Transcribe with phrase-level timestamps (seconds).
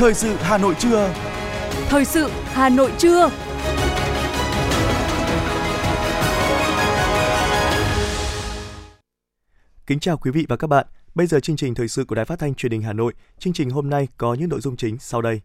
[0.00, 1.14] Thời sự Hà Nội trưa.
[1.88, 3.30] Thời sự Hà Nội trưa.
[9.86, 10.86] Kính chào quý vị và các bạn.
[11.14, 13.12] Bây giờ chương trình thời sự của Đài Phát thanh Truyền hình Hà Nội.
[13.38, 15.40] Chương trình hôm nay có những nội dung chính sau đây.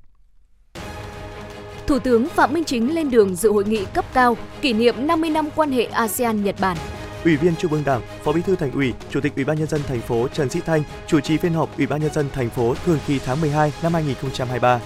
[1.88, 5.30] Thủ tướng Phạm Minh Chính lên đường dự hội nghị cấp cao kỷ niệm 50
[5.30, 6.78] năm quan hệ ASEAN Nhật Bản.
[7.26, 9.68] Ủy viên Trung ương Đảng, Phó Bí thư Thành ủy, Chủ tịch Ủy ban nhân
[9.68, 12.50] dân thành phố Trần Sĩ Thanh chủ trì phiên họp Ủy ban nhân dân thành
[12.50, 14.80] phố thường kỳ tháng 12 năm 2023.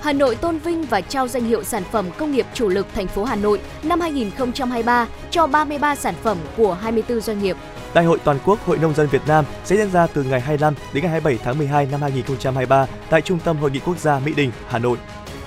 [0.00, 3.06] Hà Nội tôn vinh và trao danh hiệu sản phẩm công nghiệp chủ lực thành
[3.06, 7.56] phố Hà Nội năm 2023 cho 33 sản phẩm của 24 doanh nghiệp.
[7.94, 10.74] Đại hội toàn quốc Hội nông dân Việt Nam sẽ diễn ra từ ngày 25
[10.92, 14.32] đến ngày 27 tháng 12 năm 2023 tại Trung tâm Hội nghị Quốc gia Mỹ
[14.36, 14.98] Đình, Hà Nội.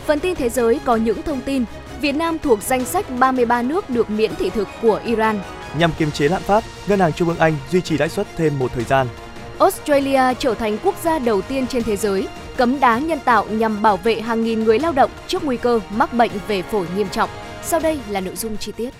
[0.05, 1.63] Phần tin thế giới có những thông tin
[2.01, 5.39] Việt Nam thuộc danh sách 33 nước được miễn thị thực của Iran.
[5.77, 8.59] Nhằm kiềm chế lạm phát, Ngân hàng Trung ương Anh duy trì lãi suất thêm
[8.59, 9.07] một thời gian.
[9.59, 13.81] Australia trở thành quốc gia đầu tiên trên thế giới cấm đá nhân tạo nhằm
[13.81, 17.07] bảo vệ hàng nghìn người lao động trước nguy cơ mắc bệnh về phổi nghiêm
[17.09, 17.29] trọng.
[17.63, 18.93] Sau đây là nội dung chi tiết.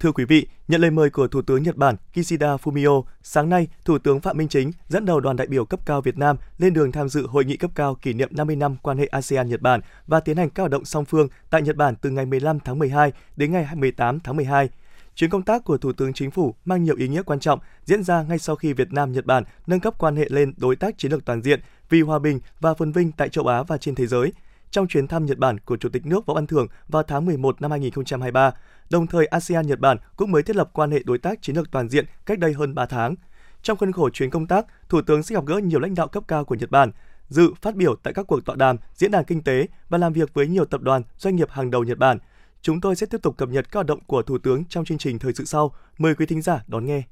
[0.00, 3.68] Thưa quý vị, nhận lời mời của Thủ tướng Nhật Bản Kishida Fumio, sáng nay,
[3.84, 6.74] Thủ tướng Phạm Minh Chính dẫn đầu đoàn đại biểu cấp cao Việt Nam lên
[6.74, 9.80] đường tham dự hội nghị cấp cao kỷ niệm 50 năm quan hệ ASEAN-Nhật Bản
[10.06, 12.78] và tiến hành các hoạt động song phương tại Nhật Bản từ ngày 15 tháng
[12.78, 14.68] 12 đến ngày 18 tháng 12.
[15.14, 18.02] Chuyến công tác của Thủ tướng Chính phủ mang nhiều ý nghĩa quan trọng diễn
[18.02, 20.98] ra ngay sau khi Việt Nam Nhật Bản nâng cấp quan hệ lên đối tác
[20.98, 23.94] chiến lược toàn diện vì hòa bình và phồn vinh tại châu Á và trên
[23.94, 24.32] thế giới.
[24.70, 27.62] Trong chuyến thăm Nhật Bản của Chủ tịch nước Võ Văn Thưởng vào tháng 11
[27.62, 28.52] năm 2023,
[28.90, 31.70] đồng thời ASEAN Nhật Bản cũng mới thiết lập quan hệ đối tác chiến lược
[31.70, 33.14] toàn diện cách đây hơn 3 tháng.
[33.62, 36.22] Trong khuôn khổ chuyến công tác, Thủ tướng sẽ gặp gỡ nhiều lãnh đạo cấp
[36.28, 36.90] cao của Nhật Bản,
[37.28, 40.34] dự phát biểu tại các cuộc tọa đàm, diễn đàn kinh tế và làm việc
[40.34, 42.18] với nhiều tập đoàn, doanh nghiệp hàng đầu Nhật Bản.
[42.64, 44.98] Chúng tôi sẽ tiếp tục cập nhật các hoạt động của Thủ tướng trong chương
[44.98, 45.74] trình thời sự sau.
[45.98, 47.02] Mời quý thính giả đón nghe.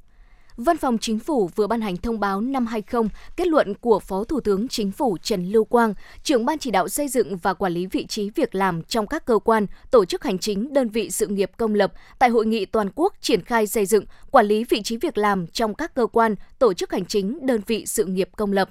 [0.56, 3.02] Văn phòng Chính phủ vừa ban hành thông báo năm 20
[3.36, 6.88] kết luận của Phó Thủ tướng Chính phủ Trần Lưu Quang, trưởng ban chỉ đạo
[6.88, 10.24] xây dựng và quản lý vị trí việc làm trong các cơ quan, tổ chức
[10.24, 13.66] hành chính, đơn vị sự nghiệp công lập tại hội nghị toàn quốc triển khai
[13.66, 17.06] xây dựng, quản lý vị trí việc làm trong các cơ quan, tổ chức hành
[17.06, 18.68] chính, đơn vị sự nghiệp công lập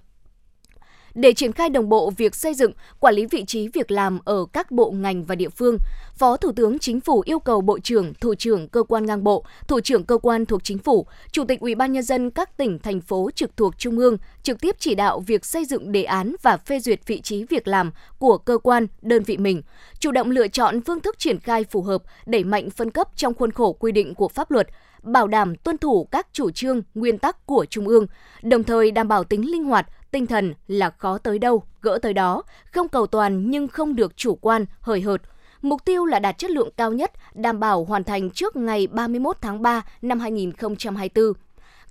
[1.15, 4.45] để triển khai đồng bộ việc xây dựng, quản lý vị trí việc làm ở
[4.53, 5.77] các bộ ngành và địa phương.
[6.15, 9.45] Phó Thủ tướng Chính phủ yêu cầu Bộ trưởng, Thủ trưởng cơ quan ngang bộ,
[9.67, 12.79] Thủ trưởng cơ quan thuộc Chính phủ, Chủ tịch Ủy ban nhân dân các tỉnh
[12.79, 16.35] thành phố trực thuộc Trung ương trực tiếp chỉ đạo việc xây dựng đề án
[16.41, 19.61] và phê duyệt vị trí việc làm của cơ quan, đơn vị mình,
[19.99, 23.33] chủ động lựa chọn phương thức triển khai phù hợp, đẩy mạnh phân cấp trong
[23.33, 24.67] khuôn khổ quy định của pháp luật,
[25.03, 28.05] bảo đảm tuân thủ các chủ trương, nguyên tắc của Trung ương,
[28.43, 32.13] đồng thời đảm bảo tính linh hoạt, tinh thần là khó tới đâu, gỡ tới
[32.13, 35.21] đó, không cầu toàn nhưng không được chủ quan, hời hợt.
[35.61, 39.37] Mục tiêu là đạt chất lượng cao nhất, đảm bảo hoàn thành trước ngày 31
[39.41, 41.33] tháng 3 năm 2024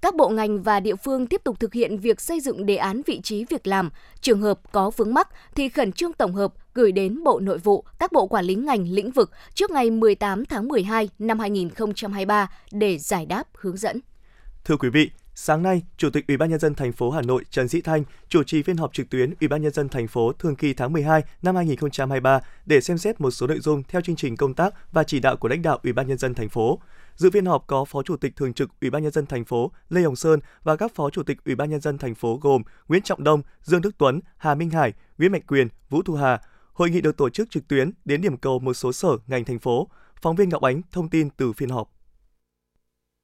[0.03, 3.03] các bộ ngành và địa phương tiếp tục thực hiện việc xây dựng đề án
[3.07, 3.91] vị trí việc làm.
[4.21, 7.85] Trường hợp có vướng mắc thì khẩn trương tổng hợp gửi đến Bộ Nội vụ,
[7.99, 12.99] các bộ quản lý ngành lĩnh vực trước ngày 18 tháng 12 năm 2023 để
[12.99, 14.01] giải đáp hướng dẫn.
[14.65, 15.11] Thưa quý vị,
[15.43, 18.05] Sáng nay, Chủ tịch Ủy ban nhân dân thành phố Hà Nội Trần Sĩ Thanh
[18.29, 20.93] chủ trì phiên họp trực tuyến Ủy ban nhân dân thành phố thường kỳ tháng
[20.93, 24.75] 12 năm 2023 để xem xét một số nội dung theo chương trình công tác
[24.93, 26.79] và chỉ đạo của lãnh đạo Ủy ban nhân dân thành phố.
[27.17, 29.73] Dự phiên họp có Phó Chủ tịch thường trực Ủy ban nhân dân thành phố
[29.89, 32.63] Lê Hồng Sơn và các Phó Chủ tịch Ủy ban nhân dân thành phố gồm
[32.89, 36.41] Nguyễn Trọng Đông, Dương Đức Tuấn, Hà Minh Hải, Nguyễn Mạnh Quyền, Vũ Thu Hà.
[36.73, 39.59] Hội nghị được tổ chức trực tuyến đến điểm cầu một số sở ngành thành
[39.59, 39.89] phố.
[40.23, 42.00] Phóng viên Ngọc Ánh thông tin từ phiên họp.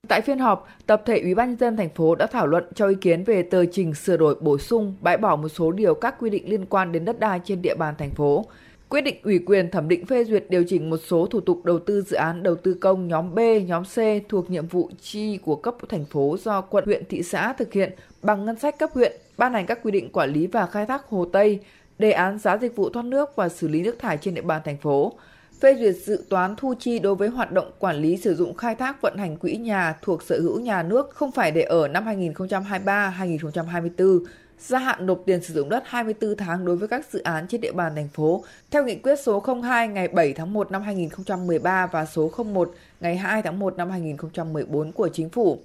[0.09, 2.89] Tại phiên họp, tập thể Ủy ban nhân dân thành phố đã thảo luận cho
[2.89, 6.15] ý kiến về tờ trình sửa đổi bổ sung, bãi bỏ một số điều các
[6.19, 8.45] quy định liên quan đến đất đai trên địa bàn thành phố.
[8.89, 11.79] Quyết định ủy quyền thẩm định phê duyệt điều chỉnh một số thủ tục đầu
[11.79, 15.57] tư dự án đầu tư công nhóm B, nhóm C thuộc nhiệm vụ chi của
[15.57, 17.93] cấp thành phố do quận, huyện, thị xã thực hiện
[18.23, 21.05] bằng ngân sách cấp huyện, ban hành các quy định quản lý và khai thác
[21.05, 21.61] hồ Tây,
[21.99, 24.63] đề án giá dịch vụ thoát nước và xử lý nước thải trên địa bàn
[24.65, 25.13] thành phố
[25.61, 28.75] phê duyệt dự toán thu chi đối với hoạt động quản lý sử dụng khai
[28.75, 32.07] thác vận hành quỹ nhà thuộc sở hữu nhà nước không phải để ở năm
[32.07, 34.21] 2023-2024,
[34.59, 37.61] gia hạn nộp tiền sử dụng đất 24 tháng đối với các dự án trên
[37.61, 41.87] địa bàn thành phố theo nghị quyết số 02 ngày 7 tháng 1 năm 2013
[41.87, 45.59] và số 01 ngày 2 tháng 1 năm 2014 của chính phủ.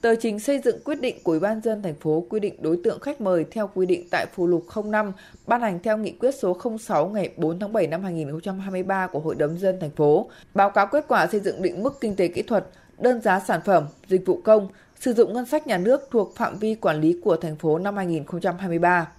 [0.00, 2.78] Tờ trình xây dựng quyết định của Ủy ban dân thành phố quy định đối
[2.84, 5.12] tượng khách mời theo quy định tại phụ lục 05
[5.46, 9.34] ban hành theo nghị quyết số 06 ngày 4 tháng 7 năm 2023 của Hội
[9.34, 12.42] đồng dân thành phố, báo cáo kết quả xây dựng định mức kinh tế kỹ
[12.42, 12.66] thuật,
[12.98, 14.68] đơn giá sản phẩm, dịch vụ công,
[15.00, 17.96] sử dụng ngân sách nhà nước thuộc phạm vi quản lý của thành phố năm
[17.96, 19.12] 2023.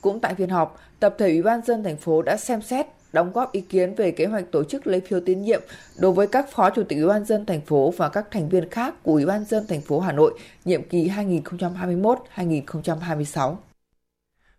[0.00, 3.32] Cũng tại phiên họp, tập thể Ủy ban dân thành phố đã xem xét đóng
[3.32, 5.62] góp ý kiến về kế hoạch tổ chức lấy phiếu tín nhiệm
[5.98, 8.70] đối với các phó chủ tịch Ủy ban dân thành phố và các thành viên
[8.70, 13.56] khác của Ủy ban dân thành phố Hà Nội nhiệm kỳ 2021-2026.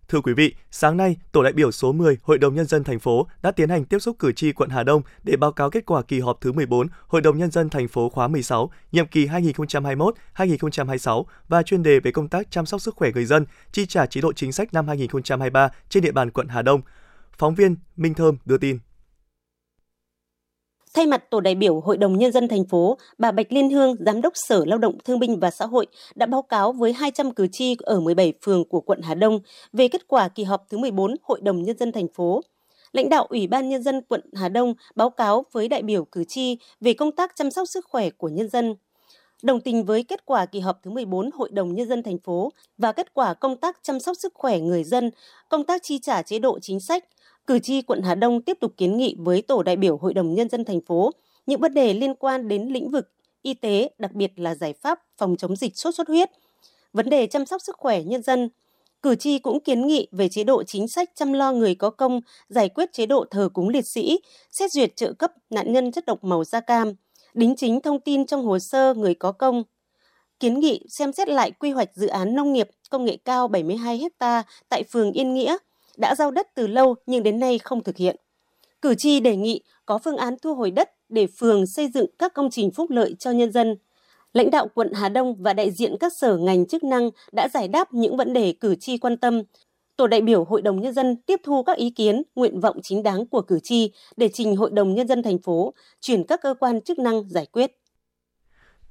[0.08, 3.00] Thưa quý vị, sáng nay, tổ đại biểu số 10 Hội đồng nhân dân thành
[3.00, 5.86] phố đã tiến hành tiếp xúc cử tri quận Hà Đông để báo cáo kết
[5.86, 9.28] quả kỳ họp thứ 14 Hội đồng nhân dân thành phố khóa 16, nhiệm kỳ
[9.28, 14.06] 2021-2026 và chuyên đề về công tác chăm sóc sức khỏe người dân, chi trả
[14.06, 16.82] chế độ chính sách năm 2023 trên địa bàn quận Hà Đông.
[17.38, 18.80] Phóng viên Minh Thơm đưa tin.
[20.94, 23.96] Thay mặt tổ đại biểu Hội đồng Nhân dân thành phố, bà Bạch Liên Hương,
[24.00, 27.32] Giám đốc Sở Lao động Thương binh và Xã hội đã báo cáo với 200
[27.32, 29.40] cử tri ở 17 phường của quận Hà Đông
[29.74, 32.42] về kết quả kỳ họp thứ 14 Hội đồng Nhân dân thành phố.
[32.92, 36.24] Lãnh đạo Ủy ban Nhân dân quận Hà Đông báo cáo với đại biểu cử
[36.28, 38.76] tri về công tác chăm sóc sức khỏe của nhân dân.
[39.44, 42.52] Đồng tình với kết quả kỳ họp thứ 14 Hội đồng Nhân dân thành phố
[42.78, 45.12] và kết quả công tác chăm sóc sức khỏe người dân,
[45.50, 47.06] công tác chi trả chế độ chính sách,
[47.48, 50.34] cử tri quận Hà Đông tiếp tục kiến nghị với tổ đại biểu Hội đồng
[50.34, 51.12] Nhân dân thành phố
[51.46, 53.12] những vấn đề liên quan đến lĩnh vực
[53.42, 56.30] y tế, đặc biệt là giải pháp phòng chống dịch sốt xuất huyết,
[56.94, 58.50] vấn đề chăm sóc sức khỏe nhân dân.
[59.02, 62.22] Cử tri cũng kiến nghị về chế độ chính sách chăm lo người có công,
[62.50, 64.20] giải quyết chế độ thờ cúng liệt sĩ,
[64.52, 66.94] xét duyệt trợ cấp nạn nhân chất độc màu da cam,
[67.34, 69.64] đính chính thông tin trong hồ sơ người có công.
[70.40, 74.10] Kiến nghị xem xét lại quy hoạch dự án nông nghiệp công nghệ cao 72
[74.20, 75.58] ha tại phường Yên Nghĩa–
[75.98, 78.16] đã giao đất từ lâu nhưng đến nay không thực hiện.
[78.82, 82.34] Cử tri đề nghị có phương án thu hồi đất để phường xây dựng các
[82.34, 83.76] công trình phúc lợi cho nhân dân.
[84.34, 87.68] Lãnh đạo quận Hà Đông và đại diện các sở ngành chức năng đã giải
[87.68, 89.42] đáp những vấn đề cử tri quan tâm.
[89.98, 93.04] Tổ đại biểu Hội đồng Nhân dân tiếp thu các ý kiến, nguyện vọng chính
[93.04, 96.54] đáng của cử tri để trình Hội đồng Nhân dân thành phố, chuyển các cơ
[96.60, 97.72] quan chức năng giải quyết.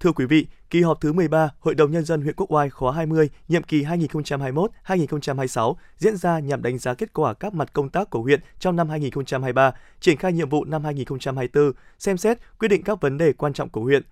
[0.00, 2.92] Thưa quý vị, kỳ họp thứ 13 Hội đồng Nhân dân huyện Quốc Oai khóa
[2.92, 8.10] 20, nhiệm kỳ 2021-2026 diễn ra nhằm đánh giá kết quả các mặt công tác
[8.10, 12.82] của huyện trong năm 2023, triển khai nhiệm vụ năm 2024, xem xét quyết định
[12.82, 14.02] các vấn đề quan trọng của huyện.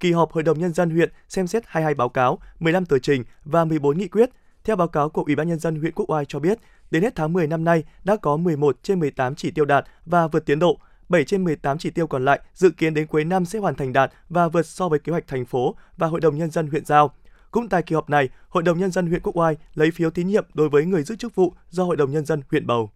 [0.00, 3.24] Kỳ họp Hội đồng Nhân dân huyện xem xét 22 báo cáo, 15 tờ trình
[3.44, 4.30] và 14 nghị quyết.
[4.64, 6.58] Theo báo cáo của Ủy ban Nhân dân huyện Quốc Oai cho biết,
[6.90, 10.26] đến hết tháng 10 năm nay đã có 11 trên 18 chỉ tiêu đạt và
[10.28, 10.78] vượt tiến độ,
[11.08, 13.92] 7 trên 18 chỉ tiêu còn lại dự kiến đến cuối năm sẽ hoàn thành
[13.92, 16.84] đạt và vượt so với kế hoạch thành phố và Hội đồng Nhân dân huyện
[16.84, 17.10] giao.
[17.50, 20.28] Cũng tại kỳ họp này, Hội đồng Nhân dân huyện Quốc Oai lấy phiếu tín
[20.28, 22.90] nhiệm đối với người giữ chức vụ do Hội đồng Nhân dân huyện bầu.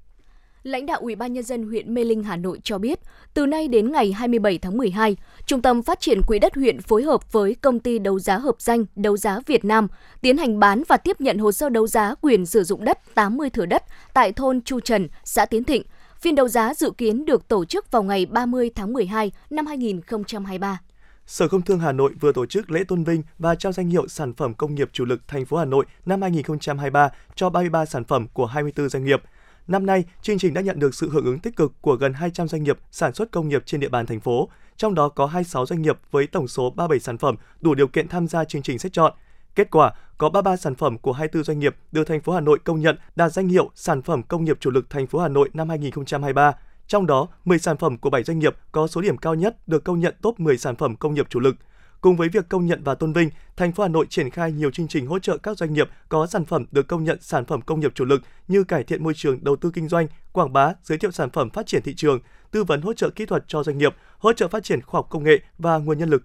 [0.65, 3.01] Lãnh đạo Ủy ban nhân dân huyện Mê Linh Hà Nội cho biết,
[3.35, 5.17] từ nay đến ngày 27 tháng 12,
[5.47, 8.55] Trung tâm Phát triển Quỹ đất huyện phối hợp với công ty đấu giá hợp
[8.59, 9.89] danh Đấu giá Việt Nam
[10.21, 13.51] tiến hành bán và tiếp nhận hồ sơ đấu giá quyền sử dụng đất 80
[13.51, 13.83] thửa đất
[14.15, 15.83] tại thôn Chu Trần, xã Tiến Thịnh,
[16.21, 20.81] Phiên đấu giá dự kiến được tổ chức vào ngày 30 tháng 12 năm 2023.
[21.27, 24.09] Sở Công Thương Hà Nội vừa tổ chức lễ tôn vinh và trao danh hiệu
[24.09, 28.05] sản phẩm công nghiệp chủ lực thành phố Hà Nội năm 2023 cho 33 sản
[28.05, 29.23] phẩm của 24 doanh nghiệp.
[29.69, 32.49] Năm nay, chương trình đã nhận được sự hưởng ứng tích cực của gần 200
[32.49, 35.67] doanh nghiệp sản xuất công nghiệp trên địa bàn thành phố, trong đó có 26
[35.67, 38.79] doanh nghiệp với tổng số 37 sản phẩm đủ điều kiện tham gia chương trình
[38.79, 39.13] xét chọn.
[39.55, 42.59] Kết quả, có 33 sản phẩm của 24 doanh nghiệp được thành phố Hà Nội
[42.65, 45.51] công nhận đạt danh hiệu sản phẩm công nghiệp chủ lực thành phố Hà Nội
[45.55, 46.53] năm 2023.
[46.87, 49.85] Trong đó, 10 sản phẩm của 7 doanh nghiệp có số điểm cao nhất được
[49.85, 51.57] công nhận top 10 sản phẩm công nghiệp chủ lực.
[52.05, 54.71] Cùng với việc công nhận và tôn vinh, thành phố Hà Nội triển khai nhiều
[54.71, 57.61] chương trình hỗ trợ các doanh nghiệp có sản phẩm được công nhận sản phẩm
[57.61, 60.73] công nghiệp chủ lực như cải thiện môi trường đầu tư kinh doanh, quảng bá,
[60.83, 62.21] giới thiệu sản phẩm phát triển thị trường,
[62.51, 65.06] tư vấn hỗ trợ kỹ thuật cho doanh nghiệp, hỗ trợ phát triển khoa học
[65.11, 66.23] công nghệ và nguồn nhân lực.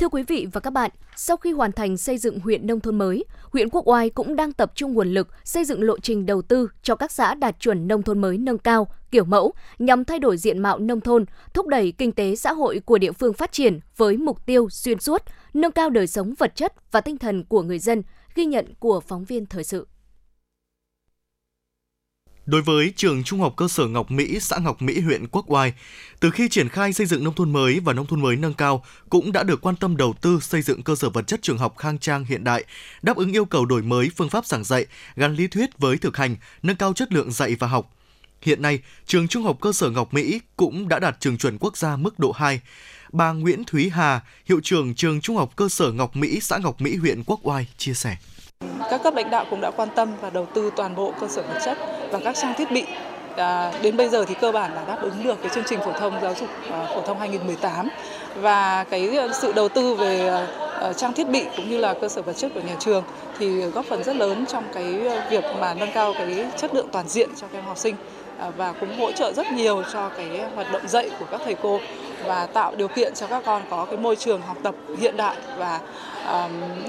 [0.00, 2.98] Thưa quý vị và các bạn, sau khi hoàn thành xây dựng huyện nông thôn
[2.98, 6.42] mới, huyện Quốc Oai cũng đang tập trung nguồn lực xây dựng lộ trình đầu
[6.42, 10.18] tư cho các xã đạt chuẩn nông thôn mới nâng cao, kiểu mẫu nhằm thay
[10.18, 13.52] đổi diện mạo nông thôn, thúc đẩy kinh tế xã hội của địa phương phát
[13.52, 15.22] triển với mục tiêu xuyên suốt,
[15.54, 18.02] nâng cao đời sống vật chất và tinh thần của người dân,
[18.34, 19.86] ghi nhận của phóng viên thời sự.
[22.50, 25.72] Đối với trường Trung học cơ sở Ngọc Mỹ, xã Ngọc Mỹ, huyện Quốc Oai,
[26.20, 28.84] từ khi triển khai xây dựng nông thôn mới và nông thôn mới nâng cao
[29.10, 31.74] cũng đã được quan tâm đầu tư xây dựng cơ sở vật chất trường học
[31.78, 32.64] khang trang hiện đại,
[33.02, 36.16] đáp ứng yêu cầu đổi mới phương pháp giảng dạy, gắn lý thuyết với thực
[36.16, 37.92] hành, nâng cao chất lượng dạy và học.
[38.42, 41.76] Hiện nay, trường Trung học cơ sở Ngọc Mỹ cũng đã đạt trường chuẩn quốc
[41.76, 42.60] gia mức độ 2.
[43.12, 46.80] Bà Nguyễn Thúy Hà, hiệu trưởng trường Trung học cơ sở Ngọc Mỹ, xã Ngọc
[46.80, 48.16] Mỹ, huyện Quốc Oai chia sẻ.
[48.90, 51.42] Các cấp lãnh đạo cũng đã quan tâm và đầu tư toàn bộ cơ sở
[51.42, 51.78] vật chất
[52.10, 52.84] và các trang thiết bị.
[53.36, 55.92] À, đến bây giờ thì cơ bản là đáp ứng được cái chương trình phổ
[55.92, 57.88] thông giáo dục à, phổ thông 2018
[58.34, 60.46] và cái à, sự đầu tư về à,
[60.80, 63.04] à, trang thiết bị cũng như là cơ sở vật chất của nhà trường
[63.38, 64.84] thì góp phần rất lớn trong cái
[65.30, 67.94] việc mà nâng cao cái chất lượng toàn diện cho các em học sinh.
[68.38, 71.54] À, và cũng hỗ trợ rất nhiều cho cái hoạt động dạy của các thầy
[71.62, 71.80] cô
[72.26, 75.36] và tạo điều kiện cho các con có cái môi trường học tập hiện đại
[75.56, 75.80] và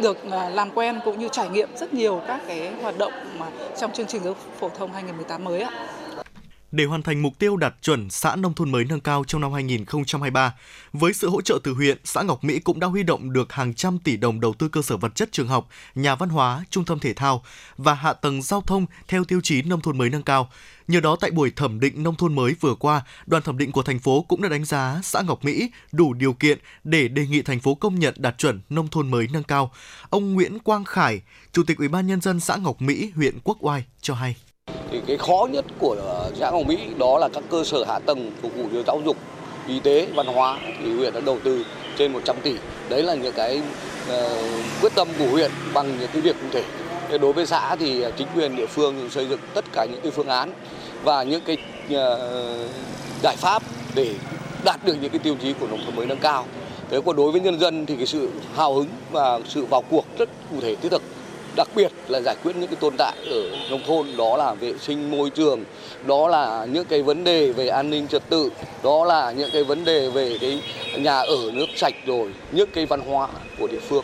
[0.02, 3.46] được ờ, làm quen cũng như trải nghiệm rất nhiều các cái hoạt động mà
[3.78, 5.72] trong chương trình giáo dục phổ thông 2018 mới ạ
[6.72, 9.54] để hoàn thành mục tiêu đạt chuẩn xã nông thôn mới nâng cao trong năm
[9.54, 10.54] 2023.
[10.94, 13.74] Với sự hỗ trợ từ huyện, xã Ngọc Mỹ cũng đã huy động được hàng
[13.74, 16.86] trăm tỷ đồng đầu tư cơ sở vật chất trường học, nhà văn hóa, trung
[16.86, 17.44] tâm thể thao
[17.78, 20.50] và hạ tầng giao thông theo tiêu chí nông thôn mới nâng cao.
[20.88, 23.84] Nhờ đó tại buổi thẩm định nông thôn mới vừa qua, đoàn thẩm định của
[23.84, 27.42] thành phố cũng đã đánh giá xã Ngọc Mỹ đủ điều kiện để đề nghị
[27.42, 29.72] thành phố công nhận đạt chuẩn nông thôn mới nâng cao.
[30.10, 33.58] Ông Nguyễn Quang Khải, Chủ tịch Ủy ban nhân dân xã Ngọc Mỹ, huyện Quốc
[33.62, 34.36] Oai cho hay.
[34.92, 35.96] Thì cái khó nhất của
[36.40, 39.18] xã Ngọc Mỹ đó là các cơ sở hạ tầng phục vụ cho giáo dục,
[39.68, 41.66] y tế, văn hóa thì huyện đã đầu tư
[41.98, 42.54] trên 100 tỷ.
[42.90, 43.62] Đấy là những cái
[44.12, 44.16] uh,
[44.82, 46.64] quyết tâm của huyện bằng những cái việc cụ thể.
[47.18, 50.28] Đối với xã thì chính quyền địa phương xây dựng tất cả những cái phương
[50.28, 50.54] án
[51.04, 52.00] và những cái uh,
[53.24, 53.64] giải pháp
[53.96, 54.10] để
[54.64, 56.46] đạt được những cái tiêu chí của nông thôn mới nâng cao.
[56.90, 60.06] Thế còn đối với nhân dân thì cái sự hào hứng và sự vào cuộc
[60.18, 61.02] rất cụ thể thiết thực
[61.56, 64.74] đặc biệt là giải quyết những cái tồn tại ở nông thôn đó là vệ
[64.78, 65.64] sinh môi trường
[66.06, 68.50] đó là những cái vấn đề về an ninh trật tự
[68.84, 70.62] đó là những cái vấn đề về cái
[70.98, 73.28] nhà ở nước sạch rồi những cái văn hóa
[73.60, 74.04] của địa phương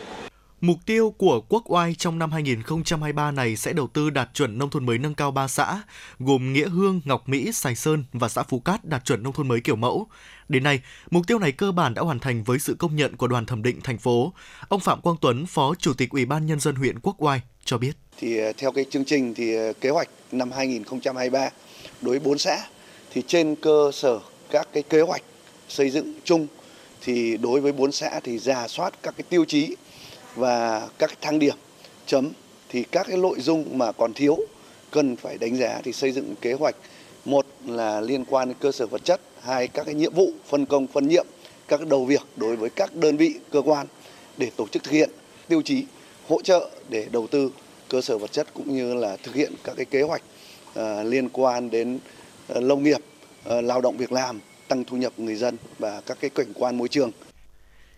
[0.62, 4.70] Mục tiêu của Quốc Oai trong năm 2023 này sẽ đầu tư đạt chuẩn nông
[4.70, 5.82] thôn mới nâng cao 3 xã,
[6.20, 9.48] gồm Nghĩa Hương, Ngọc Mỹ, Sài Sơn và xã Phú Cát đạt chuẩn nông thôn
[9.48, 10.08] mới kiểu mẫu.
[10.50, 10.80] Đến nay,
[11.12, 13.63] mục tiêu này cơ bản đã hoàn thành với sự công nhận của đoàn thẩm
[13.63, 14.34] định thành phố.
[14.70, 17.77] Ông Phạm Quang Tuấn, Phó Chủ tịch Ủy ban Nhân dân huyện Quốc Oai cho
[17.77, 17.92] biết.
[18.18, 21.50] Thì ờ, theo cái chương trình thì ờ, kế hoạch năm 2023
[22.01, 22.58] đối với 4 xã
[23.13, 24.20] thì trên cơ sở
[24.51, 25.22] các cái kế hoạch
[25.70, 26.48] xây dựng chung
[27.01, 29.75] thì đối với 4 xã thì giả soát các cái tiêu chí
[30.36, 31.56] và các cái thang điểm
[32.06, 32.30] chấm
[32.70, 34.38] thì các cái nội dung mà còn thiếu
[34.92, 36.75] cần phải đánh giá thì xây dựng kế hoạch
[37.25, 40.66] một là liên quan đến cơ sở vật chất hai các cái nhiệm vụ phân
[40.66, 41.25] công phân nhiệm
[41.68, 43.88] các đầu việc đối với các đơn vị cơ quan
[44.38, 45.10] để tổ chức thực hiện
[45.48, 45.86] tiêu chí
[46.27, 47.51] hỗ trợ để đầu tư
[47.89, 50.22] cơ sở vật chất cũng như là thực hiện các cái kế hoạch
[50.80, 52.98] uh, liên quan đến uh, lông nghiệp,
[53.50, 56.77] uh, lao động việc làm, tăng thu nhập người dân và các cái cảnh quan
[56.77, 57.12] môi trường.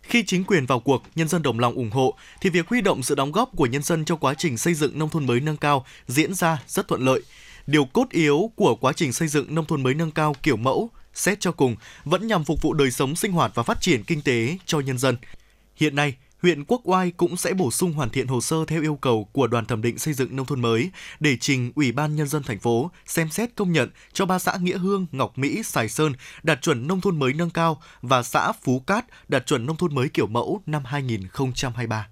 [0.01, 3.03] Khi chính quyền vào cuộc, nhân dân đồng lòng ủng hộ thì việc huy động
[3.03, 5.57] sự đóng góp của nhân dân trong quá trình xây dựng nông thôn mới nâng
[5.57, 7.21] cao diễn ra rất thuận lợi.
[7.67, 10.89] Điều cốt yếu của quá trình xây dựng nông thôn mới nâng cao kiểu mẫu,
[11.19, 14.21] xét cho cùng, vẫn nhằm phục vụ đời sống sinh hoạt và phát triển kinh
[14.21, 15.17] tế cho nhân dân.
[15.75, 18.95] Hiện nay, huyện Quốc Oai cũng sẽ bổ sung hoàn thiện hồ sơ theo yêu
[18.95, 22.27] cầu của đoàn thẩm định xây dựng nông thôn mới để trình Ủy ban nhân
[22.27, 25.89] dân thành phố xem xét công nhận cho ba xã Nghĩa Hương, Ngọc Mỹ, Sài
[25.89, 29.77] Sơn đạt chuẩn nông thôn mới nâng cao và xã Phú Cát đạt chuẩn nông
[29.77, 32.07] thôn mới kiểu mẫu năm 2023.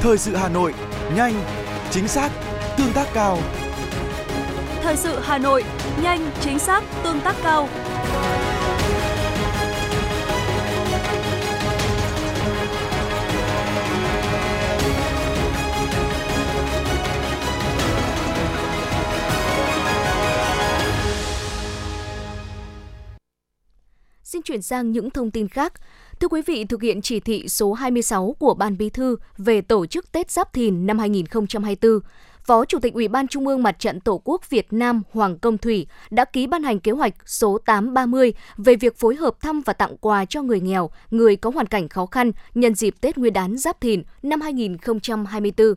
[0.00, 0.74] Thời sự Hà Nội,
[1.14, 1.44] nhanh,
[1.90, 2.32] chính xác,
[2.78, 3.38] tương tác cao.
[4.82, 5.64] Thời sự Hà Nội,
[6.02, 7.68] nhanh, chính xác, tương tác cao.
[24.22, 25.72] Xin chuyển sang những thông tin khác.
[26.20, 29.86] Thưa quý vị, thực hiện chỉ thị số 26 của Ban Bí thư về tổ
[29.86, 32.00] chức Tết Giáp Thìn năm 2024,
[32.48, 35.58] Phó Chủ tịch Ủy ban Trung ương Mặt trận Tổ quốc Việt Nam Hoàng Công
[35.58, 39.72] Thủy đã ký ban hành kế hoạch số 830 về việc phối hợp thăm và
[39.72, 43.32] tặng quà cho người nghèo, người có hoàn cảnh khó khăn nhân dịp Tết Nguyên
[43.32, 45.74] đán Giáp Thìn năm 2024.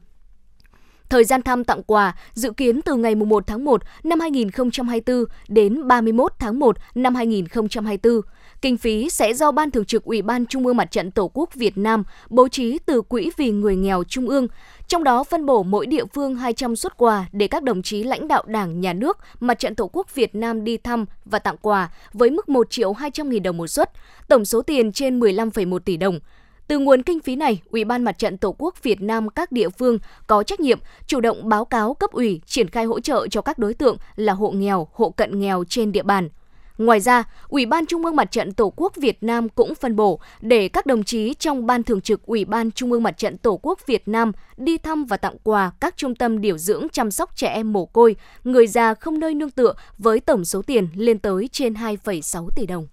[1.10, 5.88] Thời gian thăm tặng quà dự kiến từ ngày 1 tháng 1 năm 2024 đến
[5.88, 8.22] 31 tháng 1 năm 2024.
[8.62, 11.54] Kinh phí sẽ do Ban Thường trực Ủy ban Trung ương Mặt trận Tổ quốc
[11.54, 14.48] Việt Nam bố trí từ Quỹ vì người nghèo Trung ương,
[14.88, 18.28] trong đó phân bổ mỗi địa phương 200 xuất quà để các đồng chí lãnh
[18.28, 21.90] đạo Đảng, Nhà nước, Mặt trận Tổ quốc Việt Nam đi thăm và tặng quà
[22.14, 23.92] với mức 1 triệu 200 nghìn đồng một suất,
[24.28, 26.20] tổng số tiền trên 15,1 tỷ đồng.
[26.68, 29.70] Từ nguồn kinh phí này, Ủy ban Mặt trận Tổ quốc Việt Nam các địa
[29.70, 33.42] phương có trách nhiệm chủ động báo cáo cấp ủy triển khai hỗ trợ cho
[33.42, 36.30] các đối tượng là hộ nghèo, hộ cận nghèo trên địa bàn.
[36.82, 40.20] Ngoài ra, Ủy ban Trung ương Mặt trận Tổ quốc Việt Nam cũng phân bổ
[40.42, 43.60] để các đồng chí trong Ban Thường trực Ủy ban Trung ương Mặt trận Tổ
[43.64, 47.36] quốc Việt Nam đi thăm và tặng quà các trung tâm điều dưỡng chăm sóc
[47.36, 51.20] trẻ em mồ côi, người già không nơi nương tựa với tổng số tiền lên
[51.20, 52.88] tới trên 2,6 tỷ đồng.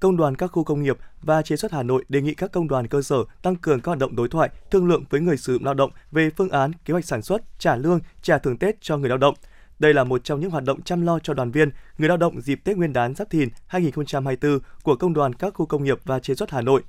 [0.00, 2.68] Công đoàn các khu công nghiệp và chế xuất Hà Nội đề nghị các công
[2.68, 5.52] đoàn cơ sở tăng cường các hoạt động đối thoại, thương lượng với người sử
[5.52, 8.80] dụng lao động về phương án, kế hoạch sản xuất, trả lương, trả thưởng Tết
[8.80, 9.34] cho người lao động.
[9.82, 12.40] Đây là một trong những hoạt động chăm lo cho đoàn viên, người lao động
[12.40, 16.18] dịp Tết Nguyên đán Giáp Thìn 2024 của Công đoàn các khu công nghiệp và
[16.18, 16.82] chế xuất Hà Nội.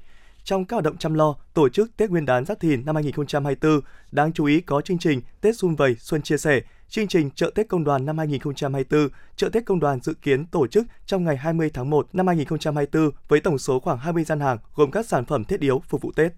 [0.44, 3.80] Trong các hoạt động chăm lo, tổ chức Tết Nguyên đán Giáp Thìn năm 2024,
[4.12, 7.52] đáng chú ý có chương trình Tết Xuân Vầy Xuân Chia Sẻ, chương trình Chợ
[7.56, 11.38] Tết Công đoàn năm 2024, Chợ Tết Công đoàn dự kiến tổ chức trong ngày
[11.38, 15.26] 20 tháng 1 năm 2024 với tổng số khoảng 20 gian hàng gồm các sản
[15.26, 16.34] phẩm thiết yếu phục vụ Tết.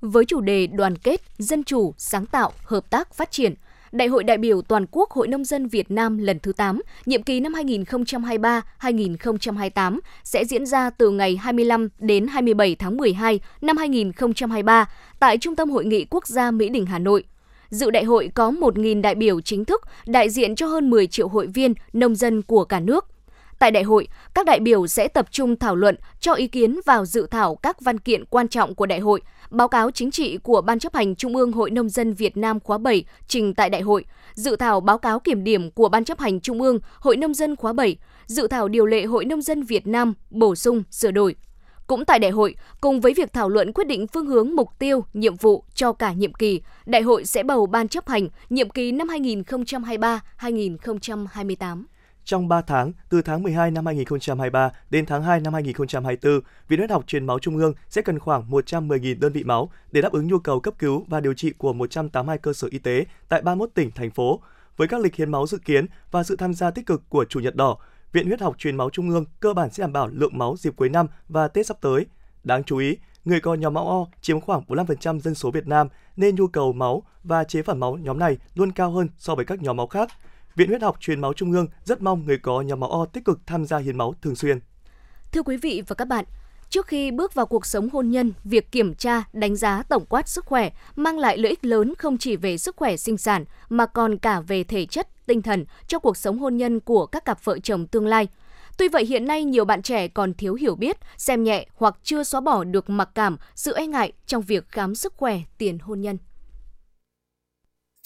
[0.00, 3.54] Với chủ đề đoàn kết, dân chủ, sáng tạo, hợp tác, phát triển–
[3.92, 7.22] Đại hội đại biểu toàn quốc Hội nông dân Việt Nam lần thứ 8, nhiệm
[7.22, 14.90] kỳ năm 2023-2028 sẽ diễn ra từ ngày 25 đến 27 tháng 12 năm 2023
[15.18, 17.24] tại Trung tâm Hội nghị Quốc gia Mỹ Đình Hà Nội.
[17.70, 21.28] Dự đại hội có 1.000 đại biểu chính thức, đại diện cho hơn 10 triệu
[21.28, 23.06] hội viên, nông dân của cả nước.
[23.58, 27.06] Tại đại hội, các đại biểu sẽ tập trung thảo luận, cho ý kiến vào
[27.06, 30.60] dự thảo các văn kiện quan trọng của đại hội, báo cáo chính trị của
[30.60, 33.80] Ban chấp hành Trung ương Hội Nông dân Việt Nam khóa 7 trình tại đại
[33.80, 37.34] hội, dự thảo báo cáo kiểm điểm của Ban chấp hành Trung ương Hội Nông
[37.34, 37.96] dân khóa 7,
[38.26, 41.34] dự thảo điều lệ Hội Nông dân Việt Nam bổ sung, sửa đổi.
[41.86, 45.04] Cũng tại đại hội, cùng với việc thảo luận quyết định phương hướng mục tiêu,
[45.12, 48.92] nhiệm vụ cho cả nhiệm kỳ, đại hội sẽ bầu ban chấp hành nhiệm kỳ
[48.92, 51.84] năm 2023-2028.
[52.28, 56.90] Trong 3 tháng, từ tháng 12 năm 2023 đến tháng 2 năm 2024, Viện Huyết
[56.90, 60.26] học Truyền máu Trung ương sẽ cần khoảng 110.000 đơn vị máu để đáp ứng
[60.26, 63.70] nhu cầu cấp cứu và điều trị của 182 cơ sở y tế tại 31
[63.74, 64.40] tỉnh, thành phố.
[64.76, 67.40] Với các lịch hiến máu dự kiến và sự tham gia tích cực của Chủ
[67.40, 67.76] nhật đỏ,
[68.12, 70.76] Viện Huyết học Truyền máu Trung ương cơ bản sẽ đảm bảo lượng máu dịp
[70.76, 72.06] cuối năm và Tết sắp tới.
[72.44, 75.88] Đáng chú ý, người có nhóm máu O chiếm khoảng 45% dân số Việt Nam
[76.16, 79.44] nên nhu cầu máu và chế phẩm máu nhóm này luôn cao hơn so với
[79.44, 80.08] các nhóm máu khác.
[80.58, 83.24] Viện Huyết học Truyền máu Trung ương rất mong người có nhóm máu O tích
[83.24, 84.58] cực tham gia hiến máu thường xuyên.
[85.32, 86.24] Thưa quý vị và các bạn,
[86.70, 90.28] Trước khi bước vào cuộc sống hôn nhân, việc kiểm tra, đánh giá tổng quát
[90.28, 93.86] sức khỏe mang lại lợi ích lớn không chỉ về sức khỏe sinh sản mà
[93.86, 97.44] còn cả về thể chất, tinh thần cho cuộc sống hôn nhân của các cặp
[97.44, 98.28] vợ chồng tương lai.
[98.78, 102.24] Tuy vậy hiện nay nhiều bạn trẻ còn thiếu hiểu biết, xem nhẹ hoặc chưa
[102.24, 106.00] xóa bỏ được mặc cảm, sự e ngại trong việc khám sức khỏe tiền hôn
[106.00, 106.18] nhân.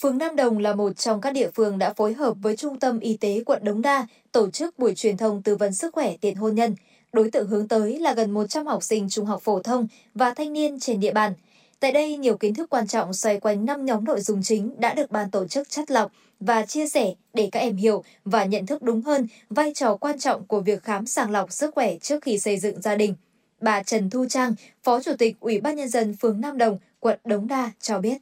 [0.03, 2.99] Phường Nam Đồng là một trong các địa phương đã phối hợp với Trung tâm
[2.99, 6.35] Y tế quận Đống Đa tổ chức buổi truyền thông tư vấn sức khỏe tiện
[6.35, 6.75] hôn nhân.
[7.13, 10.53] Đối tượng hướng tới là gần 100 học sinh trung học phổ thông và thanh
[10.53, 11.33] niên trên địa bàn.
[11.79, 14.93] Tại đây, nhiều kiến thức quan trọng xoay quanh 5 nhóm nội dung chính đã
[14.93, 18.65] được ban tổ chức chất lọc và chia sẻ để các em hiểu và nhận
[18.65, 22.23] thức đúng hơn vai trò quan trọng của việc khám sàng lọc sức khỏe trước
[22.23, 23.15] khi xây dựng gia đình.
[23.61, 27.19] Bà Trần Thu Trang, Phó Chủ tịch Ủy ban Nhân dân phường Nam Đồng, quận
[27.25, 28.17] Đống Đa cho biết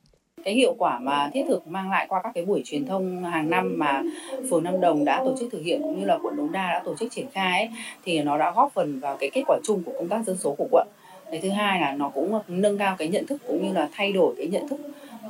[0.46, 3.50] cái hiệu quả mà thiết thực mang lại qua các cái buổi truyền thông hàng
[3.50, 4.04] năm mà
[4.50, 6.82] phường Nam Đồng đã tổ chức thực hiện cũng như là quận Đống Đa đã
[6.86, 7.70] tổ chức triển khai ấy,
[8.04, 10.56] thì nó đã góp phần vào cái kết quả chung của công tác dân số
[10.58, 10.88] của quận.
[11.32, 14.12] Cái thứ hai là nó cũng nâng cao cái nhận thức cũng như là thay
[14.12, 14.80] đổi cái nhận thức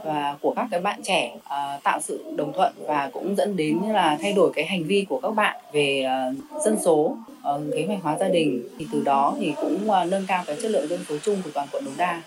[0.04, 3.80] và của các cái bạn trẻ uh, tạo sự đồng thuận và cũng dẫn đến
[3.91, 7.17] là thay đổi cái hành vi của các bạn về uh, dân số
[7.56, 10.58] uh, kế hoạch hóa gia đình thì từ đó thì cũng uh, nâng cao cái
[10.62, 12.21] chất lượng dân số chung của toàn quận Đống Đa.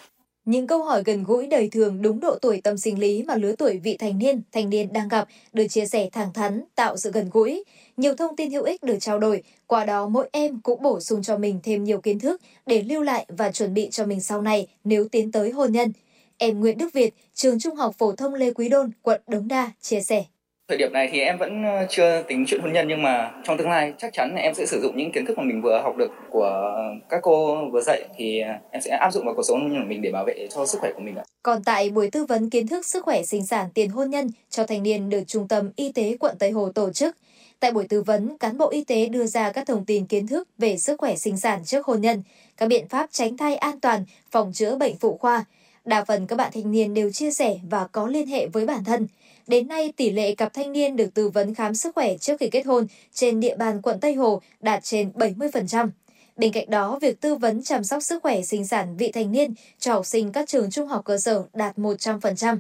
[0.44, 3.52] Những câu hỏi gần gũi đời thường đúng độ tuổi tâm sinh lý mà lứa
[3.58, 7.10] tuổi vị thành niên, thanh niên đang gặp được chia sẻ thẳng thắn, tạo sự
[7.10, 7.64] gần gũi.
[7.96, 11.22] Nhiều thông tin hữu ích được trao đổi, qua đó mỗi em cũng bổ sung
[11.22, 14.42] cho mình thêm nhiều kiến thức để lưu lại và chuẩn bị cho mình sau
[14.42, 15.92] này nếu tiến tới hôn nhân.
[16.38, 19.72] Em Nguyễn Đức Việt, trường Trung học phổ thông Lê Quý Đôn, quận Đống Đa
[19.80, 20.24] chia sẻ.
[20.68, 23.58] Thời điểm này thì em vẫn ờ, chưa tính chuyện hôn nhân nhưng mà trong
[23.58, 25.96] tương lai chắc chắn em sẽ sử dụng những kiến thức mà mình vừa học
[25.96, 26.74] được của
[27.08, 30.02] các cô vừa dạy thì ờ, em sẽ áp dụng vào cuộc sống của mình
[30.02, 31.24] để bảo vệ cho sức khỏe của mình ạ.
[31.42, 34.66] Còn tại buổi tư vấn kiến thức sức khỏe sinh sản tiền hôn nhân cho
[34.66, 37.16] thanh niên được Trung tâm Y tế quận Tây Hồ tổ chức,
[37.60, 40.48] Tại buổi tư vấn, cán bộ y tế đưa ra các thông tin kiến thức
[40.58, 42.22] về sức khỏe sinh sản trước hôn nhân,
[42.56, 45.44] các biện pháp tránh thai an toàn, phòng chữa bệnh phụ khoa.
[45.84, 48.84] Đa phần các bạn thanh niên đều chia sẻ và có liên hệ với bản
[48.84, 49.06] thân.
[49.46, 52.50] Đến nay, tỷ lệ cặp thanh niên được tư vấn khám sức khỏe trước khi
[52.50, 55.88] kết hôn trên địa bàn quận Tây Hồ đạt trên 70%.
[56.36, 59.54] Bên cạnh đó, việc tư vấn chăm sóc sức khỏe sinh sản vị thành niên
[59.78, 62.58] cho học sinh các trường trung học cơ sở đạt 100%.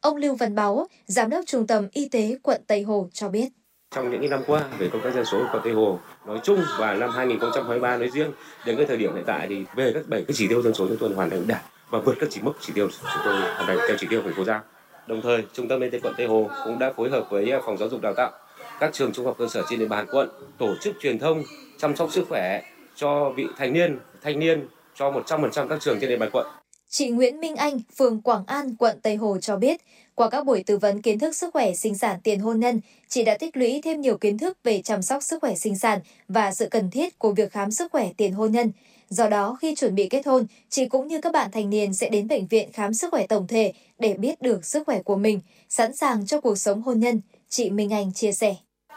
[0.00, 3.48] Ông Lưu Văn Báu, Giám đốc Trung tâm Y tế quận Tây Hồ cho biết.
[3.94, 6.60] Trong những năm qua về công tác dân số của quận Tây Hồ nói chung
[6.78, 8.32] và năm 2023 nói riêng,
[8.66, 10.88] đến cái thời điểm hiện tại thì về các bảy cái chỉ tiêu dân số
[10.88, 13.66] chúng tôi hoàn thành đạt và vượt các chỉ mốc chỉ tiêu chúng tôi hoàn
[13.66, 14.62] thành theo chỉ tiêu của quốc giao.
[15.06, 17.60] Đồng thời, Trung tâm Y tế quận Tây Hồ cũng đã phối hợp với à,
[17.66, 18.32] Phòng Giáo dục Đào tạo,
[18.80, 21.42] các trường trung học cơ sở trên địa bàn quận tổ chức truyền thông
[21.78, 22.62] chăm sóc sức khỏe
[22.96, 26.46] cho vị thành niên, thanh niên cho 100% các trường trên địa bàn quận.
[26.88, 29.80] Chị Nguyễn Minh Anh, phường Quảng An, quận Tây Hồ cho biết,
[30.14, 33.24] qua các buổi tư vấn kiến thức sức khỏe sinh sản tiền hôn nhân, chị
[33.24, 36.52] đã tích lũy thêm nhiều kiến thức về chăm sóc sức khỏe sinh sản và
[36.52, 38.72] sự cần thiết của việc khám sức khỏe tiền hôn nhân.
[39.08, 42.08] Do đó, khi chuẩn bị kết hôn, chị cũng như các bạn thành niên sẽ
[42.08, 45.40] đến bệnh viện khám sức khỏe tổng thể để biết được sức khỏe của mình,
[45.68, 47.20] sẵn sàng cho cuộc sống hôn nhân.
[47.48, 48.54] Chị Minh Anh chia sẻ.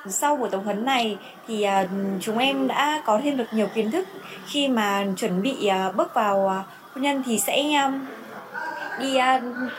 [0.10, 1.17] Sau buổi tổng huấn này
[1.48, 1.89] thì à,
[2.22, 4.08] chúng em đã có thêm được nhiều kiến thức
[4.48, 7.63] khi mà chuẩn bị à, bước vào à, hôn nhân thì sẽ
[9.00, 9.17] đi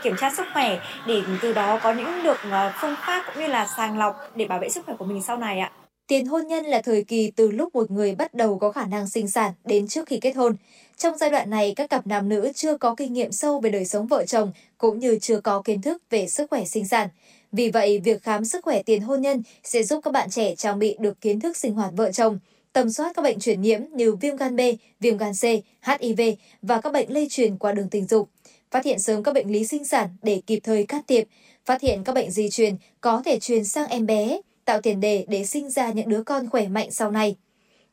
[0.03, 2.39] kiểm tra sức khỏe để từ đó có những được
[2.81, 5.37] phương pháp cũng như là sàng lọc để bảo vệ sức khỏe của mình sau
[5.37, 5.71] này ạ.
[6.09, 9.09] Tiền hôn nhân là thời kỳ từ lúc một người bắt đầu có khả năng
[9.09, 10.57] sinh sản đến trước khi kết hôn.
[10.97, 13.85] Trong giai đoạn này, các cặp nam nữ chưa có kinh nghiệm sâu về đời
[13.85, 17.09] sống vợ chồng cũng như chưa có kiến thức về sức khỏe sinh sản.
[17.53, 20.79] Vì vậy, việc khám sức khỏe tiền hôn nhân sẽ giúp các bạn trẻ trang
[20.79, 22.39] bị được kiến thức sinh hoạt vợ chồng,
[22.73, 24.61] tầm soát các bệnh truyền nhiễm như viêm gan B,
[25.01, 25.45] viêm gan C,
[25.83, 26.21] HIV
[26.63, 28.29] và các bệnh lây truyền qua đường tình dục,
[28.71, 31.29] phát hiện sớm các bệnh lý sinh sản để kịp thời can thiệp,
[31.65, 35.25] phát hiện các bệnh di truyền có thể truyền sang em bé, tạo tiền đề
[35.29, 37.37] để sinh ra những đứa con khỏe mạnh sau này.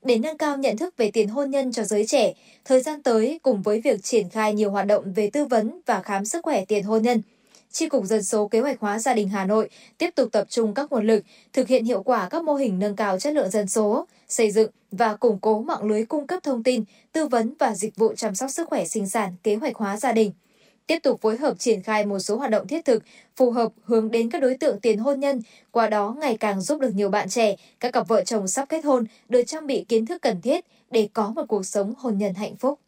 [0.03, 2.33] Để nâng cao nhận thức về tiền hôn nhân cho giới trẻ,
[2.65, 6.01] thời gian tới cùng với việc triển khai nhiều hoạt động về tư vấn và
[6.01, 7.21] khám sức khỏe tiền hôn nhân,
[7.71, 10.73] tri cục Dân số Kế hoạch hóa gia đình Hà Nội tiếp tục tập trung
[10.73, 13.67] các nguồn lực, thực hiện hiệu quả các mô hình nâng cao chất lượng dân
[13.67, 17.75] số, xây dựng và củng cố mạng lưới cung cấp thông tin, tư vấn và
[17.75, 20.31] dịch vụ chăm sóc sức khỏe sinh sản kế hoạch hóa gia đình
[20.87, 23.03] tiếp tục phối hợp triển khai một số hoạt động thiết thực,
[23.35, 26.81] phù hợp hướng đến các đối tượng tiền hôn nhân, qua đó ngày càng giúp
[26.81, 30.05] được nhiều bạn trẻ, các cặp vợ chồng sắp kết hôn được trang bị kiến
[30.05, 32.79] thức cần thiết để có một cuộc sống hôn nhân hạnh phúc.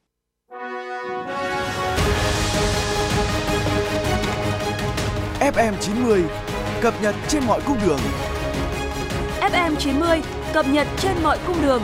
[5.39, 6.23] FM90
[6.81, 7.99] cập nhật trên mọi cung đường.
[9.41, 10.21] FM90
[10.53, 11.81] cập nhật trên mọi cung đường.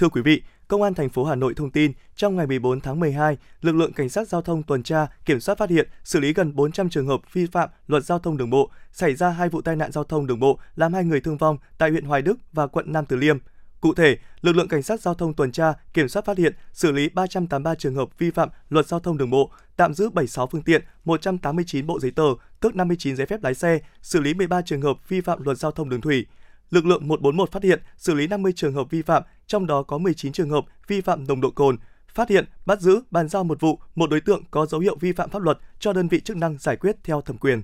[0.00, 3.00] Thưa quý vị, Công an thành phố Hà Nội thông tin, trong ngày 14 tháng
[3.00, 6.32] 12, lực lượng cảnh sát giao thông tuần tra, kiểm soát phát hiện, xử lý
[6.32, 9.62] gần 400 trường hợp vi phạm luật giao thông đường bộ, xảy ra hai vụ
[9.62, 12.38] tai nạn giao thông đường bộ làm hai người thương vong tại huyện Hoài Đức
[12.52, 13.38] và quận Nam Từ Liêm.
[13.80, 16.92] Cụ thể, lực lượng cảnh sát giao thông tuần tra, kiểm soát phát hiện, xử
[16.92, 20.62] lý 383 trường hợp vi phạm luật giao thông đường bộ, tạm giữ 76 phương
[20.62, 24.82] tiện, 189 bộ giấy tờ, tước 59 giấy phép lái xe, xử lý 13 trường
[24.82, 26.26] hợp vi phạm luật giao thông đường thủy
[26.70, 29.98] lực lượng 141 phát hiện xử lý 50 trường hợp vi phạm, trong đó có
[29.98, 31.76] 19 trường hợp vi phạm nồng độ cồn,
[32.08, 35.12] phát hiện, bắt giữ, bàn giao một vụ, một đối tượng có dấu hiệu vi
[35.12, 37.62] phạm pháp luật cho đơn vị chức năng giải quyết theo thẩm quyền.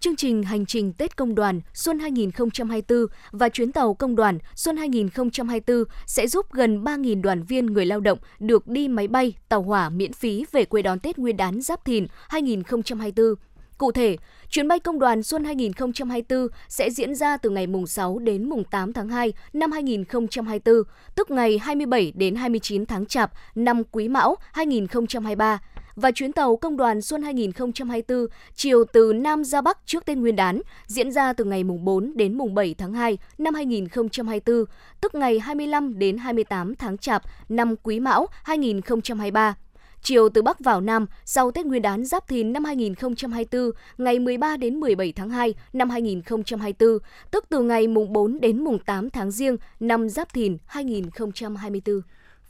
[0.00, 4.76] Chương trình Hành trình Tết Công đoàn Xuân 2024 và chuyến tàu Công đoàn Xuân
[4.76, 9.62] 2024 sẽ giúp gần 3.000 đoàn viên người lao động được đi máy bay, tàu
[9.62, 13.34] hỏa miễn phí về quê đón Tết Nguyên đán Giáp Thìn 2024.
[13.80, 14.16] Cụ thể,
[14.50, 18.64] chuyến bay công đoàn Xuân 2024 sẽ diễn ra từ ngày mùng 6 đến mùng
[18.64, 20.74] 8 tháng 2 năm 2024,
[21.14, 25.58] tức ngày 27 đến 29 tháng Chạp năm Quý Mão 2023
[25.96, 30.36] và chuyến tàu công đoàn Xuân 2024 chiều từ Nam ra Bắc trước Tết Nguyên
[30.36, 34.64] đán diễn ra từ ngày mùng 4 đến mùng 7 tháng 2 năm 2024,
[35.00, 39.54] tức ngày 25 đến 28 tháng Chạp năm Quý Mão 2023
[40.02, 44.56] chiều từ Bắc vào Nam sau Tết Nguyên đán Giáp Thìn năm 2024, ngày 13
[44.56, 46.98] đến 17 tháng 2 năm 2024,
[47.30, 52.00] tức từ ngày mùng 4 đến mùng 8 tháng Giêng năm Giáp Thìn 2024.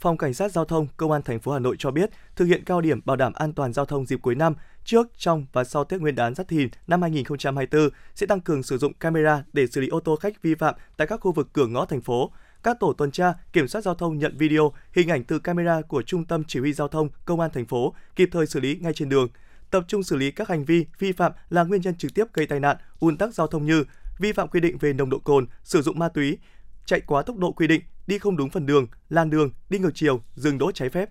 [0.01, 2.65] Phòng Cảnh sát Giao thông Công an thành phố Hà Nội cho biết, thực hiện
[2.65, 5.85] cao điểm bảo đảm an toàn giao thông dịp cuối năm, trước, trong và sau
[5.85, 9.81] Tết Nguyên đán Giáp Thìn năm 2024 sẽ tăng cường sử dụng camera để xử
[9.81, 12.31] lý ô tô khách vi phạm tại các khu vực cửa ngõ thành phố
[12.63, 16.03] các tổ tuần tra, kiểm soát giao thông nhận video, hình ảnh từ camera của
[16.03, 18.93] Trung tâm Chỉ huy Giao thông Công an thành phố, kịp thời xử lý ngay
[18.93, 19.29] trên đường.
[19.71, 22.47] Tập trung xử lý các hành vi vi phạm là nguyên nhân trực tiếp gây
[22.47, 23.85] tai nạn, ùn tắc giao thông như
[24.19, 26.39] vi phạm quy định về nồng độ cồn, sử dụng ma túy,
[26.85, 29.91] chạy quá tốc độ quy định, đi không đúng phần đường, làn đường, đi ngược
[29.95, 31.11] chiều, dừng đỗ trái phép.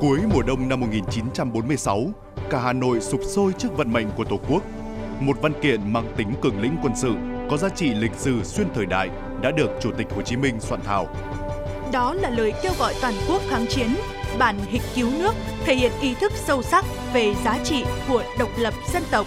[0.00, 2.06] Cuối mùa đông năm 1946,
[2.50, 4.62] cả Hà Nội sụp sôi trước vận mệnh của Tổ quốc.
[5.20, 7.14] Một văn kiện mang tính cường lĩnh quân sự,
[7.50, 9.08] có giá trị lịch sử xuyên thời đại
[9.42, 11.06] đã được Chủ tịch Hồ Chí Minh soạn thảo.
[11.92, 13.94] Đó là lời kêu gọi toàn quốc kháng chiến,
[14.38, 15.34] bản hịch cứu nước,
[15.64, 19.26] thể hiện ý thức sâu sắc về giá trị của độc lập dân tộc.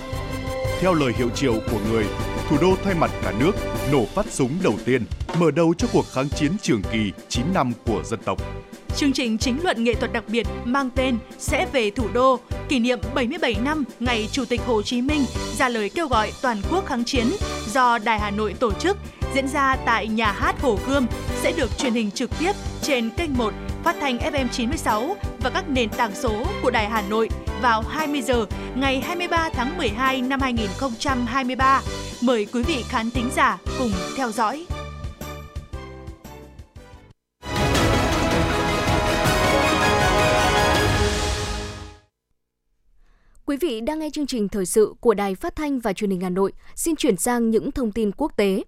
[0.80, 2.06] Theo lời hiệu triệu của người,
[2.52, 3.52] thủ đô thay mặt cả nước
[3.92, 5.06] nổ phát súng đầu tiên,
[5.40, 8.42] mở đầu cho cuộc kháng chiến trường kỳ 9 năm của dân tộc.
[8.96, 12.80] Chương trình chính luận nghệ thuật đặc biệt mang tên Sẽ về thủ đô, kỷ
[12.80, 15.26] niệm 77 năm ngày Chủ tịch Hồ Chí Minh
[15.58, 17.28] ra lời kêu gọi toàn quốc kháng chiến
[17.68, 18.98] do Đài Hà Nội tổ chức
[19.36, 21.08] diễn ra tại nhà hát Hồ Gươm
[21.42, 25.70] sẽ được truyền hình trực tiếp trên kênh 1 phát thanh FM 96 và các
[25.70, 27.30] nền tảng số của Đài Hà Nội
[27.62, 31.82] vào 20 giờ ngày 23 tháng 12 năm 2023.
[32.24, 34.66] Mời quý vị khán thính giả cùng theo dõi.
[43.46, 46.22] Quý vị đang nghe chương trình thời sự của Đài Phát thanh và Truyền hình
[46.22, 46.54] Hà Nội.
[46.76, 48.64] Xin chuyển sang những thông tin quốc tế.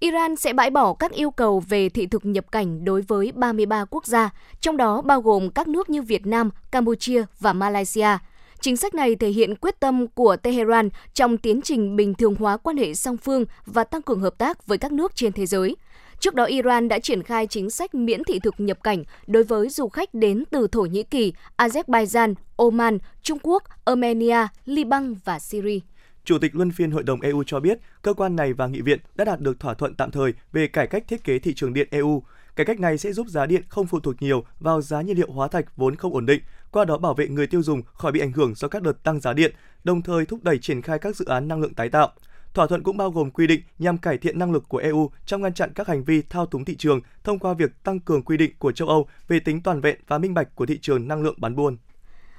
[0.00, 3.84] Iran sẽ bãi bỏ các yêu cầu về thị thực nhập cảnh đối với 33
[3.84, 8.18] quốc gia, trong đó bao gồm các nước như Việt Nam, Campuchia và Malaysia.
[8.62, 12.56] Chính sách này thể hiện quyết tâm của Tehran trong tiến trình bình thường hóa
[12.56, 15.76] quan hệ song phương và tăng cường hợp tác với các nước trên thế giới.
[16.18, 19.68] Trước đó, Iran đã triển khai chính sách miễn thị thực nhập cảnh đối với
[19.68, 25.78] du khách đến từ Thổ Nhĩ Kỳ, Azerbaijan, Oman, Trung Quốc, Armenia, Liban và Syria.
[26.24, 28.98] Chủ tịch Luân phiên Hội đồng EU cho biết, cơ quan này và Nghị viện
[29.14, 31.88] đã đạt được thỏa thuận tạm thời về cải cách thiết kế thị trường điện
[31.90, 32.22] EU.
[32.56, 35.30] Cải cách này sẽ giúp giá điện không phụ thuộc nhiều vào giá nhiên liệu
[35.30, 38.20] hóa thạch vốn không ổn định, qua đó bảo vệ người tiêu dùng khỏi bị
[38.20, 39.54] ảnh hưởng do các đợt tăng giá điện,
[39.84, 42.12] đồng thời thúc đẩy triển khai các dự án năng lượng tái tạo.
[42.54, 45.42] Thỏa thuận cũng bao gồm quy định nhằm cải thiện năng lực của EU trong
[45.42, 48.36] ngăn chặn các hành vi thao túng thị trường thông qua việc tăng cường quy
[48.36, 51.22] định của châu Âu về tính toàn vẹn và minh bạch của thị trường năng
[51.22, 51.76] lượng bán buôn.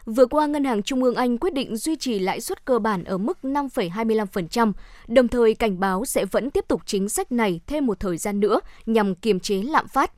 [0.06, 3.04] Vừa qua, Ngân hàng Trung ương Anh quyết định duy trì lãi suất cơ bản
[3.04, 4.72] ở mức 5,25%,
[5.08, 8.40] đồng thời cảnh báo sẽ vẫn tiếp tục chính sách này thêm một thời gian
[8.40, 10.12] nữa nhằm kiềm chế lạm phát.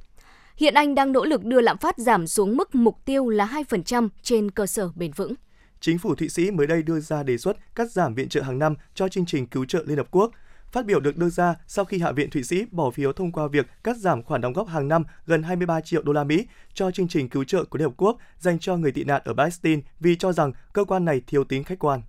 [0.57, 4.09] Hiện Anh đang nỗ lực đưa lạm phát giảm xuống mức mục tiêu là 2%
[4.21, 5.33] trên cơ sở bền vững.
[5.79, 8.59] Chính phủ Thụy Sĩ mới đây đưa ra đề xuất cắt giảm viện trợ hàng
[8.59, 10.31] năm cho chương trình cứu trợ Liên Hợp Quốc.
[10.71, 13.47] Phát biểu được đưa ra sau khi Hạ viện Thụy Sĩ bỏ phiếu thông qua
[13.47, 16.91] việc cắt giảm khoản đóng góp hàng năm gần 23 triệu đô la Mỹ cho
[16.91, 19.81] chương trình cứu trợ của Liên Hợp Quốc dành cho người tị nạn ở Palestine
[19.99, 22.01] vì cho rằng cơ quan này thiếu tính khách quan.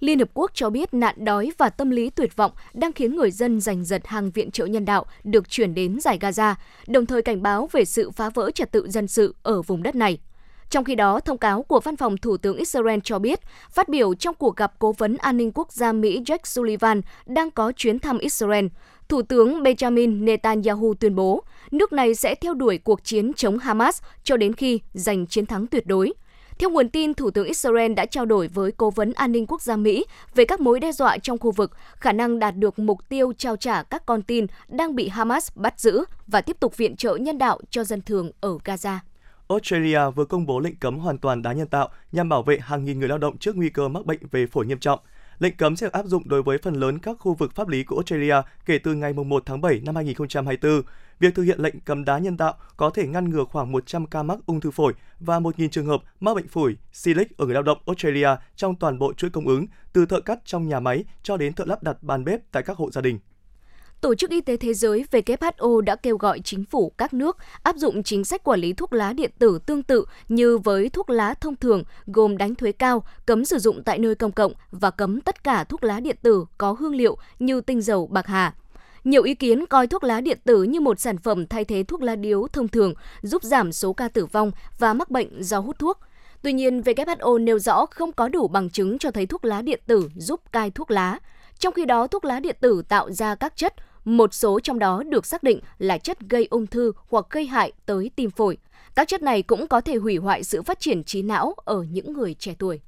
[0.00, 3.30] Liên Hợp Quốc cho biết nạn đói và tâm lý tuyệt vọng đang khiến người
[3.30, 6.54] dân giành giật hàng viện trợ nhân đạo được chuyển đến giải Gaza,
[6.86, 9.94] đồng thời cảnh báo về sự phá vỡ trật tự dân sự ở vùng đất
[9.94, 10.18] này.
[10.70, 14.14] Trong khi đó, thông cáo của Văn phòng Thủ tướng Israel cho biết, phát biểu
[14.14, 17.98] trong cuộc gặp Cố vấn An ninh Quốc gia Mỹ Jack Sullivan đang có chuyến
[17.98, 18.66] thăm Israel,
[19.08, 24.02] Thủ tướng Benjamin Netanyahu tuyên bố nước này sẽ theo đuổi cuộc chiến chống Hamas
[24.24, 26.12] cho đến khi giành chiến thắng tuyệt đối.
[26.60, 29.62] Theo nguồn tin, Thủ tướng Israel đã trao đổi với Cố vấn An ninh Quốc
[29.62, 33.08] gia Mỹ về các mối đe dọa trong khu vực, khả năng đạt được mục
[33.08, 36.96] tiêu trao trả các con tin đang bị Hamas bắt giữ và tiếp tục viện
[36.96, 38.98] trợ nhân đạo cho dân thường ở Gaza.
[39.48, 42.84] Australia vừa công bố lệnh cấm hoàn toàn đá nhân tạo nhằm bảo vệ hàng
[42.84, 45.00] nghìn người lao động trước nguy cơ mắc bệnh về phổi nghiêm trọng.
[45.40, 47.84] Lệnh cấm sẽ được áp dụng đối với phần lớn các khu vực pháp lý
[47.84, 48.34] của Australia
[48.66, 50.82] kể từ ngày 1 tháng 7 năm 2024.
[51.18, 54.22] Việc thực hiện lệnh cấm đá nhân tạo có thể ngăn ngừa khoảng 100 ca
[54.22, 57.62] mắc ung thư phổi và 1.000 trường hợp mắc bệnh phổi Silic ở người lao
[57.62, 61.36] động Australia trong toàn bộ chuỗi cung ứng, từ thợ cắt trong nhà máy cho
[61.36, 63.18] đến thợ lắp đặt bàn bếp tại các hộ gia đình.
[64.00, 67.76] Tổ chức Y tế Thế giới WHO đã kêu gọi chính phủ các nước áp
[67.76, 71.34] dụng chính sách quản lý thuốc lá điện tử tương tự như với thuốc lá
[71.34, 75.20] thông thường, gồm đánh thuế cao, cấm sử dụng tại nơi công cộng và cấm
[75.20, 78.54] tất cả thuốc lá điện tử có hương liệu như tinh dầu bạc hà.
[79.04, 82.02] Nhiều ý kiến coi thuốc lá điện tử như một sản phẩm thay thế thuốc
[82.02, 85.78] lá điếu thông thường, giúp giảm số ca tử vong và mắc bệnh do hút
[85.78, 85.98] thuốc.
[86.42, 89.80] Tuy nhiên, WHO nêu rõ không có đủ bằng chứng cho thấy thuốc lá điện
[89.86, 91.18] tử giúp cai thuốc lá.
[91.58, 95.02] Trong khi đó, thuốc lá điện tử tạo ra các chất một số trong đó
[95.02, 98.58] được xác định là chất gây ung thư hoặc gây hại tới tim phổi.
[98.94, 102.12] Các chất này cũng có thể hủy hoại sự phát triển trí não ở những
[102.12, 102.80] người trẻ tuổi.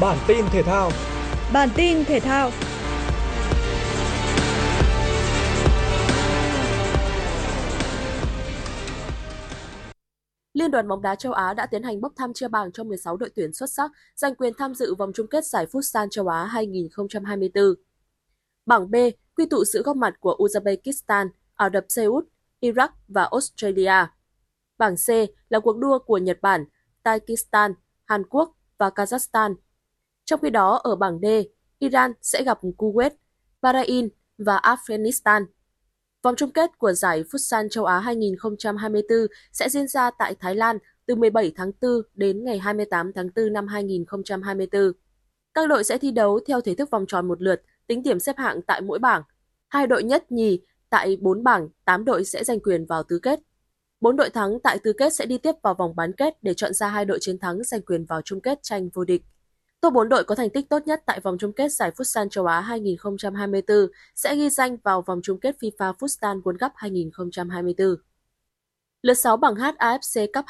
[0.00, 0.90] Bản tin thể thao
[1.52, 2.50] Bản tin thể thao
[10.52, 13.16] Liên đoàn bóng đá châu Á đã tiến hành bốc thăm chia bảng cho 16
[13.16, 16.44] đội tuyển xuất sắc giành quyền tham dự vòng chung kết giải Futsal châu Á
[16.44, 17.64] 2024.
[18.66, 18.94] Bảng B
[19.36, 22.24] quy tụ sự góp mặt của Uzbekistan, Ả Rập Xê Út,
[22.60, 24.06] Iraq và Australia.
[24.78, 25.08] Bảng C
[25.48, 26.64] là cuộc đua của Nhật Bản,
[27.04, 29.54] Tajikistan, Hàn Quốc và Kazakhstan.
[30.24, 31.24] Trong khi đó, ở bảng D,
[31.78, 33.10] Iran sẽ gặp Kuwait,
[33.62, 34.08] Bahrain
[34.38, 35.46] và Afghanistan.
[36.22, 39.18] Vòng chung kết của giải Futsal châu Á 2024
[39.52, 43.52] sẽ diễn ra tại Thái Lan từ 17 tháng 4 đến ngày 28 tháng 4
[43.52, 44.92] năm 2024.
[45.54, 48.36] Các đội sẽ thi đấu theo thể thức vòng tròn một lượt, tính điểm xếp
[48.38, 49.22] hạng tại mỗi bảng.
[49.68, 53.40] Hai đội nhất nhì tại 4 bảng, 8 đội sẽ giành quyền vào tứ kết.
[54.00, 56.74] 4 đội thắng tại tứ kết sẽ đi tiếp vào vòng bán kết để chọn
[56.74, 59.22] ra hai đội chiến thắng giành quyền vào chung kết tranh vô địch.
[59.80, 62.46] Top 4 đội có thành tích tốt nhất tại vòng chung kết giải Futsal châu
[62.46, 63.76] Á 2024
[64.14, 67.88] sẽ ghi danh vào vòng chung kết FIFA Futsal World Cup 2024.
[69.02, 70.44] Lượt 6 bảng H AFC Cup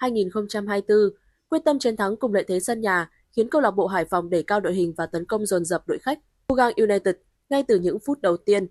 [0.00, 1.10] 2023-2024
[1.48, 4.30] quyết tâm chiến thắng cùng lợi thế sân nhà khiến câu lạc bộ Hải Phòng
[4.30, 7.14] đẩy cao đội hình và tấn công dồn dập đội khách Hugang United
[7.48, 8.66] ngay từ những phút đầu tiên.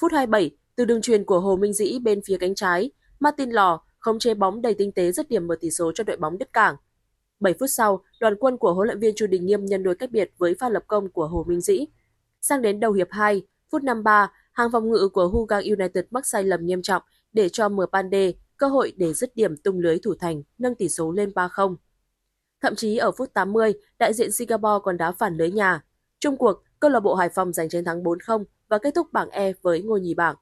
[0.00, 3.80] Phút 27, từ đường truyền của Hồ Minh Dĩ bên phía cánh trái, Martin Lò
[3.98, 6.52] không chế bóng đầy tinh tế dứt điểm mở tỷ số cho đội bóng đất
[6.52, 6.76] cảng.
[7.44, 10.10] 7 phút sau, đoàn quân của huấn luyện viên Chu Đình Nghiêm nhân đôi cách
[10.10, 11.84] biệt với pha lập công của Hồ Minh Dĩ.
[12.40, 16.44] Sang đến đầu hiệp 2, phút 53, hàng phòng ngự của Hugang United mắc sai
[16.44, 17.02] lầm nghiêm trọng
[17.32, 21.12] để cho Mpande cơ hội để dứt điểm tung lưới thủ thành, nâng tỷ số
[21.12, 21.76] lên 3-0.
[22.60, 25.84] Thậm chí ở phút 80, đại diện Singapore còn đá phản lưới nhà.
[26.20, 29.30] Trung cuộc, câu lạc bộ Hải Phòng giành chiến thắng 4-0 và kết thúc bảng
[29.30, 30.36] E với ngôi nhì bảng.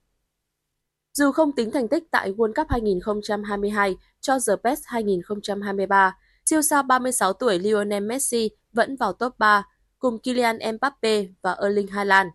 [1.12, 6.82] Dù không tính thành tích tại World Cup 2022 cho The Best 2023, Siêu sao
[6.82, 9.66] 36 tuổi Lionel Messi vẫn vào top 3
[9.98, 12.28] cùng Kylian Mbappe và Erling Haaland.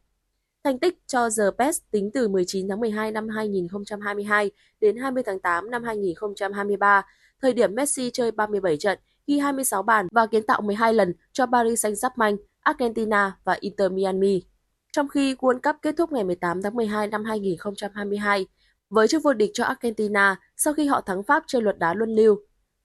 [0.63, 5.39] Thành tích cho The Best tính từ 19 tháng 12 năm 2022 đến 20 tháng
[5.39, 7.06] 8 năm 2023,
[7.41, 11.46] thời điểm Messi chơi 37 trận, ghi 26 bàn và kiến tạo 12 lần cho
[11.46, 14.43] Paris Saint-Germain, Argentina và Inter Miami.
[14.91, 18.46] Trong khi World Cup kết thúc ngày 18 tháng 12 năm 2022,
[18.89, 22.15] với chức vô địch cho Argentina sau khi họ thắng Pháp chơi luật đá luân
[22.15, 22.38] lưu.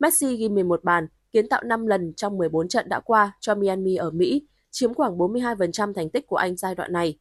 [0.03, 3.97] Messi ghi 11 bàn, kiến tạo 5 lần trong 14 trận đã qua cho Miami
[3.97, 7.19] ở Mỹ, chiếm khoảng 42% thành tích của anh giai đoạn này.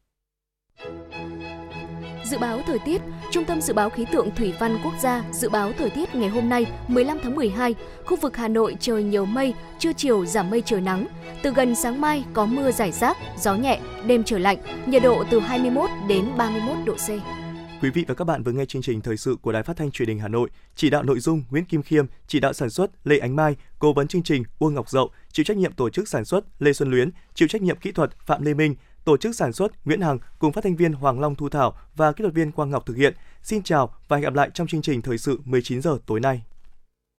[2.26, 5.50] Dự báo thời tiết, Trung tâm Dự báo Khí tượng Thủy văn Quốc gia dự
[5.50, 9.26] báo thời tiết ngày hôm nay 15 tháng 12, khu vực Hà Nội trời nhiều
[9.26, 11.08] mây, trưa chiều giảm mây trời nắng.
[11.44, 15.24] Từ gần sáng mai có mưa rải rác, gió nhẹ, đêm trời lạnh, nhiệt độ
[15.32, 17.40] từ 21 đến 31 độ C.
[17.82, 19.91] Quý vị và các bạn vừa nghe chương trình thời sự của Đài Phát thanh
[19.91, 23.08] Truyền hình Hà Nội, chỉ đạo nội dung Nguyễn Kim Khiêm, chỉ đạo sản xuất
[23.08, 26.08] Lê Ánh Mai, cố vấn chương trình Uông Ngọc Dậu, chịu trách nhiệm tổ chức
[26.08, 29.36] sản xuất Lê Xuân Luyến, chịu trách nhiệm kỹ thuật Phạm Lê Minh, tổ chức
[29.36, 32.34] sản xuất Nguyễn Hằng cùng phát thanh viên Hoàng Long Thu Thảo và kỹ thuật
[32.34, 33.13] viên Quang Ngọc thực hiện.
[33.44, 36.44] Xin chào và hẹn gặp lại trong chương trình thời sự 19 giờ tối nay.